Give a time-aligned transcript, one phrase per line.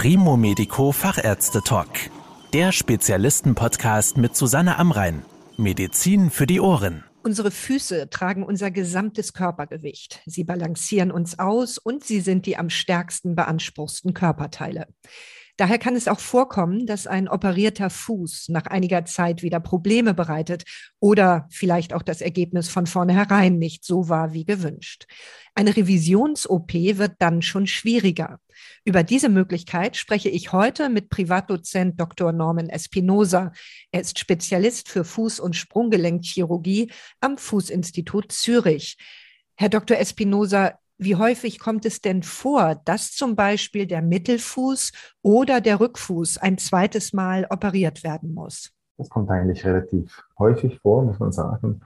[0.00, 1.88] Primo Medico Fachärzte Talk.
[2.52, 5.24] Der Spezialisten-Podcast mit Susanne Amrein.
[5.56, 7.02] Medizin für die Ohren.
[7.24, 10.20] Unsere Füße tragen unser gesamtes Körpergewicht.
[10.24, 14.86] Sie balancieren uns aus und sie sind die am stärksten beanspruchsten Körperteile.
[15.58, 20.62] Daher kann es auch vorkommen, dass ein operierter Fuß nach einiger Zeit wieder Probleme bereitet
[21.00, 25.06] oder vielleicht auch das Ergebnis von vornherein nicht so war wie gewünscht.
[25.56, 28.38] Eine Revisions-OP wird dann schon schwieriger.
[28.84, 32.30] Über diese Möglichkeit spreche ich heute mit Privatdozent Dr.
[32.30, 33.50] Norman Espinosa.
[33.90, 38.96] Er ist Spezialist für Fuß- und Sprunggelenkchirurgie am Fußinstitut Zürich.
[39.56, 39.98] Herr Dr.
[39.98, 46.38] Espinosa, wie häufig kommt es denn vor, dass zum Beispiel der Mittelfuß oder der Rückfuß
[46.38, 48.72] ein zweites Mal operiert werden muss?
[48.96, 51.80] Das kommt eigentlich relativ häufig vor, muss man sagen.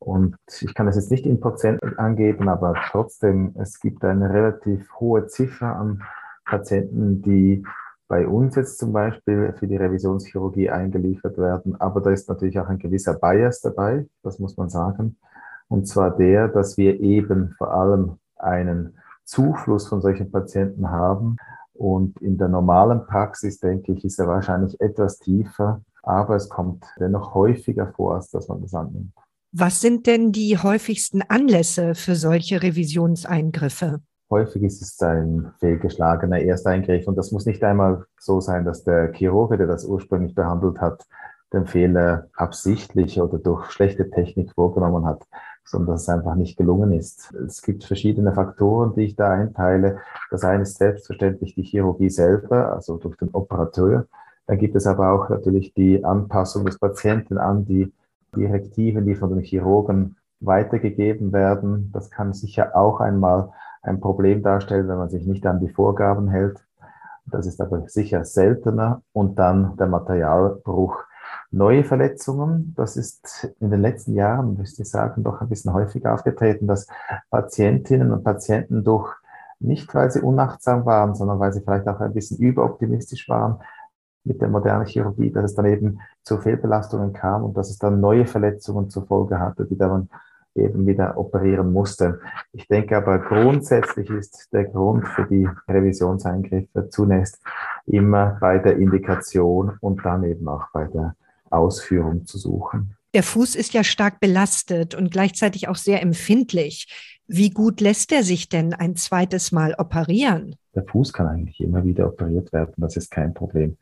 [0.00, 4.92] Und ich kann das jetzt nicht in Prozent angeben, aber trotzdem, es gibt eine relativ
[4.98, 6.02] hohe Ziffer an
[6.44, 7.64] Patienten, die
[8.08, 11.78] bei uns jetzt zum Beispiel für die Revisionschirurgie eingeliefert werden.
[11.80, 15.16] Aber da ist natürlich auch ein gewisser Bias dabei, das muss man sagen.
[15.68, 21.36] Und zwar der, dass wir eben vor allem einen Zufluss von solchen Patienten haben.
[21.74, 26.84] Und in der normalen Praxis, denke ich, ist er wahrscheinlich etwas tiefer, aber es kommt
[26.98, 29.12] dennoch häufiger vor, als dass man das annimmt.
[29.52, 34.00] Was sind denn die häufigsten Anlässe für solche Revisionseingriffe?
[34.30, 39.12] Häufig ist es ein fehlgeschlagener Ersteingriff und das muss nicht einmal so sein, dass der
[39.14, 41.06] Chirurg, der das ursprünglich behandelt hat,
[41.52, 45.24] den Fehler absichtlich oder durch schlechte Technik vorgenommen hat
[45.68, 47.32] sondern dass es einfach nicht gelungen ist.
[47.34, 49.98] Es gibt verschiedene Faktoren, die ich da einteile.
[50.30, 54.06] Das eine ist selbstverständlich die Chirurgie selber, also durch den Operateur.
[54.46, 57.92] Dann gibt es aber auch natürlich die Anpassung des Patienten an die
[58.34, 61.90] Direktiven, die von den Chirurgen weitergegeben werden.
[61.92, 63.50] Das kann sicher auch einmal
[63.82, 66.64] ein Problem darstellen, wenn man sich nicht an die Vorgaben hält.
[67.26, 69.02] Das ist aber sicher seltener.
[69.12, 71.04] Und dann der Materialbruch
[71.50, 76.12] Neue Verletzungen, das ist in den letzten Jahren, müsste ich sagen, doch ein bisschen häufiger
[76.12, 76.86] aufgetreten, dass
[77.30, 79.14] Patientinnen und Patienten durch
[79.58, 83.60] nicht, weil sie unachtsam waren, sondern weil sie vielleicht auch ein bisschen überoptimistisch waren
[84.24, 88.00] mit der modernen Chirurgie, dass es dann eben zu Fehlbelastungen kam und dass es dann
[88.00, 90.10] neue Verletzungen zur Folge hatte, die dann
[90.54, 92.20] eben wieder operieren musste.
[92.52, 97.40] Ich denke aber grundsätzlich ist der Grund für die Revisionseingriffe zunächst
[97.86, 101.14] immer bei der Indikation und dann eben auch bei der
[101.50, 102.94] Ausführung zu suchen.
[103.14, 107.20] Der Fuß ist ja stark belastet und gleichzeitig auch sehr empfindlich.
[107.26, 110.56] Wie gut lässt er sich denn ein zweites Mal operieren?
[110.74, 113.78] Der Fuß kann eigentlich immer wieder operiert werden, das ist kein Problem.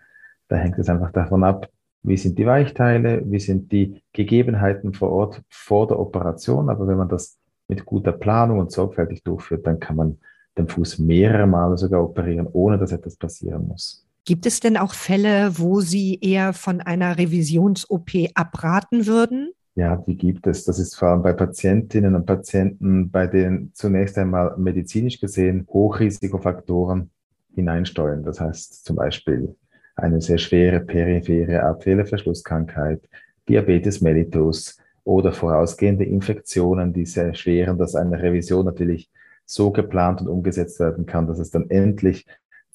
[0.49, 1.69] Da hängt es einfach davon ab,
[2.07, 6.71] wie sind die Weichteile, wie sind die Gegebenheiten vor Ort vor der Operation.
[6.71, 10.19] Aber wenn man das mit guter Planung und sorgfältig durchführt, dann kann man
[10.57, 14.06] den Fuß mehrere Male sogar operieren, ohne dass etwas passieren muss.
[14.27, 19.53] Gibt es denn auch Fälle, wo Sie eher von einer Revisions-OP abraten würden?
[19.77, 20.65] Ja, die gibt es.
[20.65, 27.11] Das ist vor allem bei Patientinnen und Patienten, bei denen zunächst einmal medizinisch gesehen Hochrisikofaktoren
[27.55, 28.25] hineinsteuern.
[28.25, 29.55] Das heißt zum Beispiel
[29.95, 33.09] eine sehr schwere periphere arterielle Verschlusskrankheit,
[33.49, 39.09] Diabetes mellitus oder vorausgehende Infektionen, die sehr schweren, dass eine Revision natürlich
[39.45, 42.27] so geplant und umgesetzt werden kann, dass es dann endlich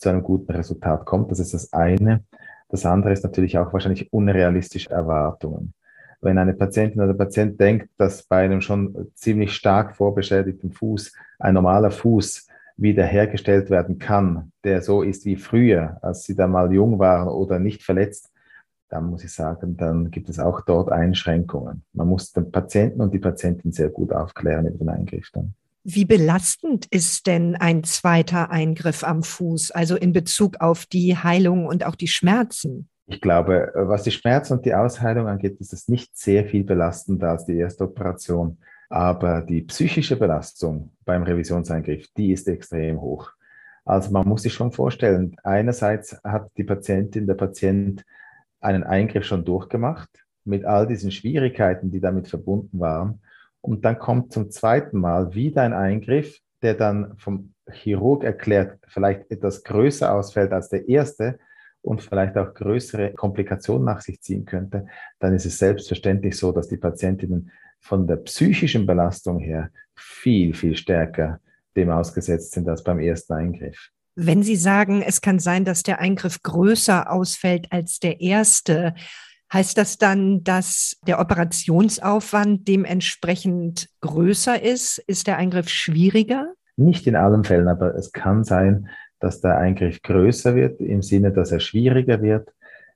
[0.02, 1.32] zu einem guten Resultat kommt.
[1.32, 2.24] Das ist das eine.
[2.70, 5.74] Das andere ist natürlich auch wahrscheinlich unrealistische Erwartungen.
[6.22, 11.54] Wenn eine Patientin oder Patient denkt, dass bei einem schon ziemlich stark vorbeschädigten Fuß ein
[11.54, 12.48] normaler Fuß
[12.78, 17.60] wiederhergestellt werden kann, der so ist wie früher, als sie da mal jung waren oder
[17.60, 18.32] nicht verletzt,
[18.90, 21.84] dann muss ich sagen, dann gibt es auch dort Einschränkungen.
[21.94, 25.54] Man muss den Patienten und die Patientin sehr gut aufklären über den Eingriff dann.
[25.84, 31.66] Wie belastend ist denn ein zweiter Eingriff am Fuß, also in Bezug auf die Heilung
[31.66, 32.88] und auch die Schmerzen?
[33.08, 37.32] Ich glaube, was die Schmerzen und die Ausheilung angeht, ist es nicht sehr viel belastender
[37.32, 38.60] als die erste Operation.
[38.90, 43.32] Aber die psychische Belastung beim Revisionseingriff, die ist extrem hoch.
[43.84, 48.06] Also man muss sich schon vorstellen, einerseits hat die Patientin, der Patient
[48.60, 50.10] einen Eingriff schon durchgemacht
[50.46, 53.22] mit all diesen Schwierigkeiten, die damit verbunden waren.
[53.62, 59.30] Und dann kommt zum zweiten Mal wieder ein Eingriff, der dann vom Chirurg erklärt, vielleicht
[59.32, 61.40] etwas größer ausfällt als der erste
[61.82, 64.88] und vielleicht auch größere Komplikationen nach sich ziehen könnte,
[65.20, 70.76] dann ist es selbstverständlich so, dass die Patientinnen von der psychischen Belastung her viel, viel
[70.76, 71.40] stärker
[71.76, 73.90] dem ausgesetzt sind als beim ersten Eingriff.
[74.16, 78.94] Wenn Sie sagen, es kann sein, dass der Eingriff größer ausfällt als der erste,
[79.54, 84.98] Heißt das dann, dass der Operationsaufwand dementsprechend größer ist?
[85.00, 86.54] Ist der Eingriff schwieriger?
[86.78, 88.88] Nicht in allen Fällen, aber es kann sein,
[89.20, 92.50] dass der Eingriff größer wird, im Sinne, dass er schwieriger wird.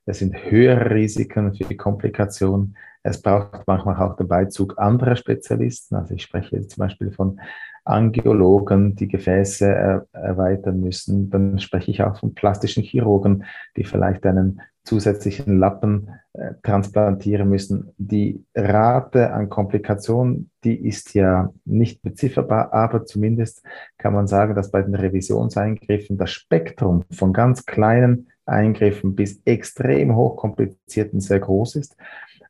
[0.06, 2.76] Es sind höhere Risiken für die Komplikation.
[3.02, 5.96] Es braucht manchmal auch den Beizug anderer Spezialisten.
[5.96, 7.38] Also ich spreche jetzt zum Beispiel von
[7.84, 11.30] Angiologen, die Gefäße er erweitern müssen.
[11.30, 13.44] Dann spreche ich auch von plastischen Chirurgen,
[13.76, 17.92] die vielleicht einen zusätzlichen Lappen äh, transplantieren müssen.
[17.98, 23.62] Die Rate an Komplikationen, die ist ja nicht bezifferbar, aber zumindest
[23.98, 30.14] kann man sagen, dass bei den Revisionseingriffen das Spektrum von ganz kleinen Eingriffen bis extrem
[30.14, 31.96] hochkomplizierten sehr groß ist.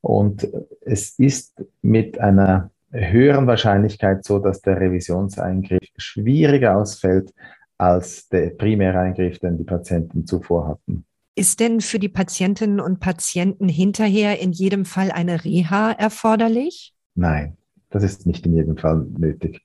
[0.02, 0.46] Und
[0.82, 7.32] es ist mit einer höheren Wahrscheinlichkeit so, dass der Revisionseingriff schwieriger ausfällt
[7.78, 11.04] als der Primäreingriff, den die Patienten zuvor hatten.
[11.38, 16.94] Ist denn für die Patientinnen und Patienten hinterher in jedem Fall eine Reha erforderlich?
[17.14, 17.58] Nein,
[17.90, 19.62] das ist nicht in jedem Fall nötig.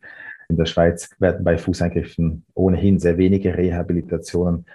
[0.49, 4.65] In der Schweiz werden bei Fußeingriffen ohnehin sehr wenige Rehabilitationen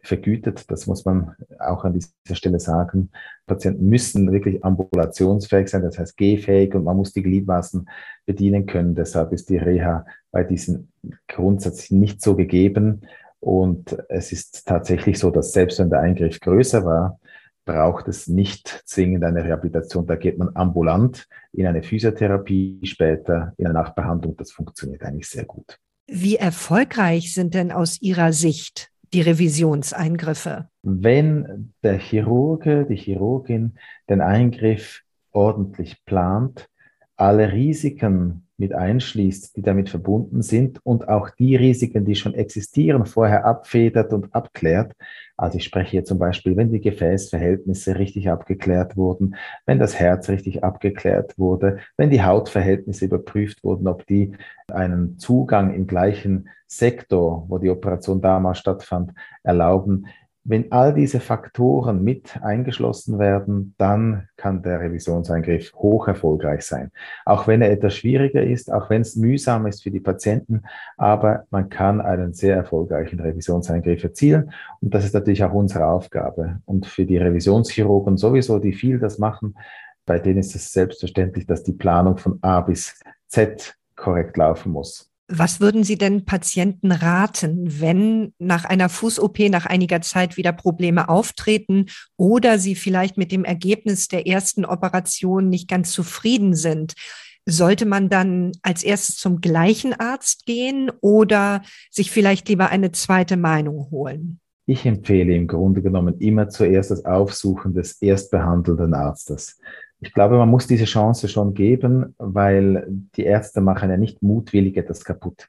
[0.00, 0.70] vergütet.
[0.70, 3.10] Das muss man auch an dieser Stelle sagen.
[3.46, 7.88] Patienten müssen wirklich ambulationsfähig sein, das heißt gehfähig und man muss die Gliedmaßen
[8.26, 8.94] bedienen können.
[8.94, 10.92] Deshalb ist die Reha bei diesen
[11.26, 13.00] grundsätzlich nicht so gegeben.
[13.44, 17.20] Und es ist tatsächlich so, dass selbst wenn der Eingriff größer war,
[17.66, 20.06] braucht es nicht zwingend eine Rehabilitation.
[20.06, 24.34] Da geht man ambulant in eine Physiotherapie, später in eine Nachbehandlung.
[24.38, 25.78] Das funktioniert eigentlich sehr gut.
[26.06, 30.70] Wie erfolgreich sind denn aus Ihrer Sicht die Revisionseingriffe?
[30.82, 33.74] Wenn der Chirurge, die Chirurgin
[34.08, 35.02] den Eingriff
[35.32, 36.70] ordentlich plant,
[37.16, 43.04] alle Risiken mit einschließt, die damit verbunden sind und auch die Risiken, die schon existieren,
[43.06, 44.92] vorher abfedert und abklärt.
[45.36, 49.34] Also ich spreche hier zum Beispiel, wenn die Gefäßverhältnisse richtig abgeklärt wurden,
[49.66, 54.32] wenn das Herz richtig abgeklärt wurde, wenn die Hautverhältnisse überprüft wurden, ob die
[54.70, 59.12] einen Zugang im gleichen Sektor, wo die Operation damals stattfand,
[59.42, 60.06] erlauben.
[60.46, 66.90] Wenn all diese Faktoren mit eingeschlossen werden, dann kann der Revisionseingriff hoch erfolgreich sein.
[67.24, 70.62] Auch wenn er etwas schwieriger ist, auch wenn es mühsam ist für die Patienten,
[70.98, 74.50] aber man kann einen sehr erfolgreichen Revisionseingriff erzielen.
[74.82, 76.60] Und das ist natürlich auch unsere Aufgabe.
[76.66, 79.54] Und für die Revisionschirurgen sowieso, die viel das machen,
[80.04, 85.13] bei denen ist es selbstverständlich, dass die Planung von A bis Z korrekt laufen muss.
[85.28, 91.08] Was würden Sie denn Patienten raten, wenn nach einer Fuß-OP nach einiger Zeit wieder Probleme
[91.08, 91.86] auftreten
[92.16, 96.92] oder sie vielleicht mit dem Ergebnis der ersten Operation nicht ganz zufrieden sind?
[97.46, 103.38] Sollte man dann als erstes zum gleichen Arzt gehen oder sich vielleicht lieber eine zweite
[103.38, 104.40] Meinung holen?
[104.66, 109.58] Ich empfehle im Grunde genommen immer zuerst das Aufsuchen des erstbehandelnden Arztes.
[110.04, 112.86] Ich glaube, man muss diese Chance schon geben, weil
[113.16, 115.48] die Ärzte machen ja nicht mutwillig etwas kaputt.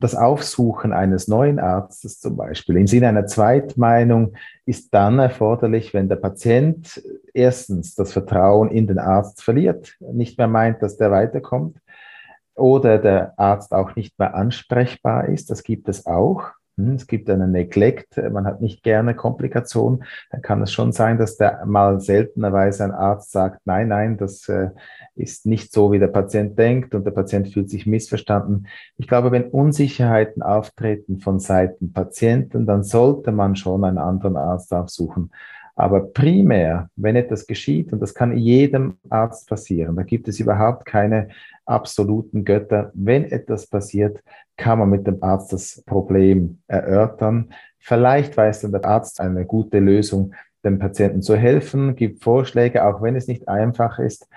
[0.00, 4.34] Das Aufsuchen eines neuen Arztes zum Beispiel im Sinne einer Zweitmeinung
[4.66, 7.00] ist dann erforderlich, wenn der Patient
[7.32, 11.78] erstens das Vertrauen in den Arzt verliert, nicht mehr meint, dass der weiterkommt,
[12.56, 15.50] oder der Arzt auch nicht mehr ansprechbar ist.
[15.50, 16.50] Das gibt es auch.
[16.76, 20.04] Hm, es gibt einen Neglect, man hat nicht gerne Komplikationen.
[20.30, 24.48] Dann kann es schon sein, dass der mal seltenerweise ein Arzt sagt, nein, nein, das
[24.48, 24.70] äh,
[25.14, 28.66] ist nicht so, wie der Patient denkt und der Patient fühlt sich missverstanden.
[28.96, 34.72] Ich glaube, wenn Unsicherheiten auftreten von Seiten Patienten, dann sollte man schon einen anderen Arzt
[34.72, 35.30] aufsuchen.
[35.76, 40.86] Aber primär, wenn etwas geschieht, und das kann jedem Arzt passieren, da gibt es überhaupt
[40.86, 41.28] keine
[41.66, 42.92] absoluten Götter.
[42.94, 44.22] Wenn etwas passiert,
[44.56, 47.50] kann man mit dem Arzt das Problem erörtern.
[47.78, 53.02] Vielleicht weiß dann der Arzt eine gute Lösung, dem Patienten zu helfen, gibt Vorschläge, auch
[53.02, 54.28] wenn es nicht einfach ist.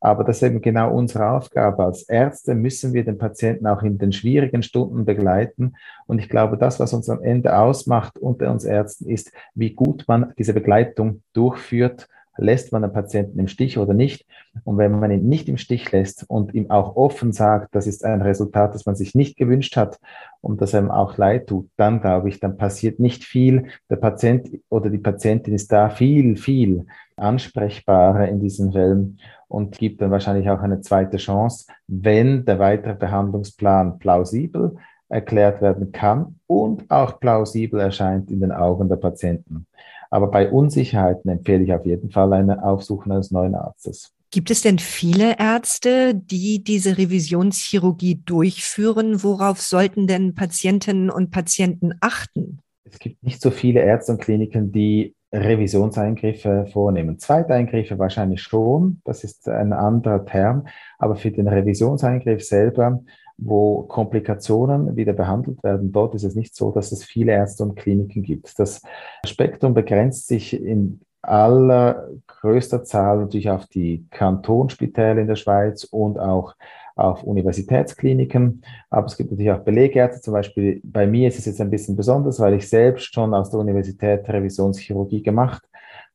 [0.00, 1.84] Aber das ist eben genau unsere Aufgabe.
[1.84, 5.74] Als Ärzte müssen wir den Patienten auch in den schwierigen Stunden begleiten.
[6.06, 10.04] Und ich glaube, das, was uns am Ende ausmacht unter uns Ärzten, ist, wie gut
[10.06, 14.26] man diese Begleitung durchführt lässt man den Patienten im Stich oder nicht.
[14.64, 18.04] Und wenn man ihn nicht im Stich lässt und ihm auch offen sagt, das ist
[18.04, 19.98] ein Resultat, das man sich nicht gewünscht hat
[20.40, 23.66] und das einem auch leid tut, dann glaube ich, dann passiert nicht viel.
[23.90, 30.02] Der Patient oder die Patientin ist da viel, viel ansprechbarer in diesen Fällen und gibt
[30.02, 34.76] dann wahrscheinlich auch eine zweite Chance, wenn der weitere Behandlungsplan plausibel
[35.08, 39.66] erklärt werden kann und auch plausibel erscheint in den Augen der Patienten.
[40.10, 44.12] Aber bei Unsicherheiten empfehle ich auf jeden Fall eine Aufsuchen eines neuen Arztes.
[44.30, 49.22] Gibt es denn viele Ärzte, die diese Revisionschirurgie durchführen?
[49.22, 52.58] Worauf sollten denn Patientinnen und Patienten achten?
[52.84, 57.18] Es gibt nicht so viele Ärzte und Kliniken, die Revisionseingriffe vornehmen.
[57.18, 60.66] Zweiteingriffe wahrscheinlich schon, das ist ein anderer Term,
[60.98, 63.02] aber für den Revisionseingriff selber
[63.38, 65.92] wo Komplikationen wieder behandelt werden.
[65.92, 68.58] Dort ist es nicht so, dass es viele Ärzte und Kliniken gibt.
[68.58, 68.82] Das
[69.26, 76.54] Spektrum begrenzt sich in allergrößter Zahl natürlich auf die Kantonsspitäle in der Schweiz und auch
[76.94, 78.62] auf Universitätskliniken.
[78.88, 80.22] Aber es gibt natürlich auch Belegärzte.
[80.22, 83.50] Zum Beispiel bei mir ist es jetzt ein bisschen besonders, weil ich selbst schon aus
[83.50, 85.62] der Universität Revisionschirurgie gemacht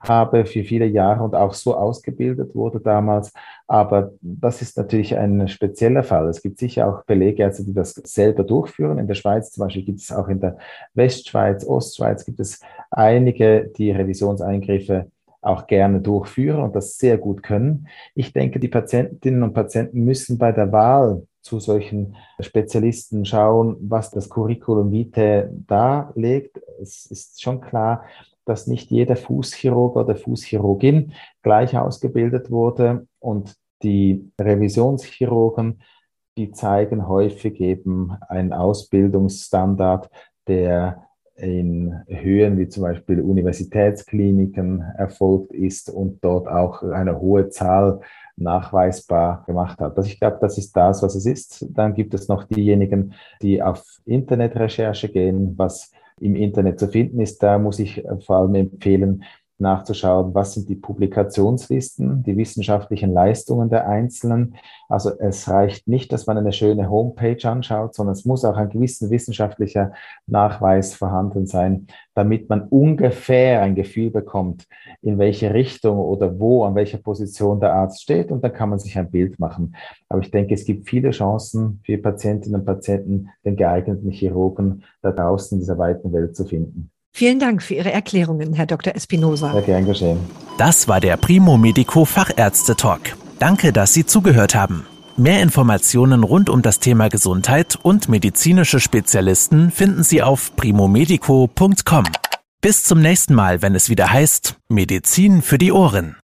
[0.02, 3.34] habe für viele Jahre und auch so ausgebildet wurde damals.
[3.68, 6.28] Aber das ist natürlich ein spezieller Fall.
[6.28, 8.98] Es gibt sicher auch Belegärzte, die das selber durchführen.
[8.98, 10.58] In der Schweiz zum Beispiel gibt es auch in der
[10.94, 15.08] Westschweiz, Ostschweiz gibt es einige, die Revisionseingriffe
[15.42, 17.88] auch gerne durchführen und das sehr gut können.
[18.14, 24.12] Ich denke, die Patientinnen und Patienten müssen bei der Wahl zu solchen Spezialisten schauen, was
[24.12, 26.62] das Curriculum vitae darlegt.
[26.80, 28.04] Es ist schon klar,
[28.52, 35.82] dass nicht jeder Fußchirurg oder Fußchirurgin gleich ausgebildet wurde und die Revisionschirurgen,
[36.38, 40.10] die zeigen häufig eben einen Ausbildungsstandard,
[40.50, 48.02] der in Höhen wie zum Beispiel Universitätskliniken erfolgt ist und dort auch eine hohe Zahl
[48.36, 49.96] nachweisbar gemacht hat.
[49.98, 51.66] Also ich glaube, das ist das, was es ist.
[51.70, 55.92] Dann gibt es noch diejenigen, die auf Internetrecherche gehen, was
[56.22, 57.44] im Internet zu finden ist.
[57.44, 59.24] Da muss ich vor allem empfehlen,
[59.62, 64.56] nachzuschauen, was sind die Publikationslisten, die wissenschaftlichen Leistungen der Einzelnen.
[64.90, 68.70] Also es reicht nicht, dass man eine schöne Homepage anschaut, sondern es muss auch ein
[68.70, 69.94] gewisser wissenschaftlicher
[70.28, 74.68] Nachweis vorhanden sein, damit man ungefähr ein Gefühl bekommt,
[75.02, 78.32] in welche Richtung oder wo, an welcher Position der Arzt steht.
[78.32, 79.76] Und dann kann man sich ein Bild machen.
[80.10, 85.12] Aber ich denke, es gibt viele Chancen für Patientinnen und Patienten, den geeigneten Chirurgen da
[85.12, 86.91] draußen in dieser weiten Welt zu finden.
[87.14, 88.96] Vielen Dank für Ihre Erklärungen, Herr Dr.
[88.96, 89.52] Espinosa.
[89.52, 90.20] Sehr gern geschehen.
[90.58, 93.02] Das war der Primo Medico Fachärzte Talk.
[93.40, 94.86] Danke, dass Sie zugehört haben.
[95.18, 102.06] Mehr Informationen rund um das Thema Gesundheit und medizinische Spezialisten finden Sie auf primomedico.com.
[102.62, 106.16] Bis zum nächsten Mal, wenn es wieder heißt Medizin für die Ohren.